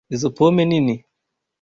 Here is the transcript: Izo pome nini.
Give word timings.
Izo 0.15 0.29
pome 0.37 0.63
nini. 0.71 0.95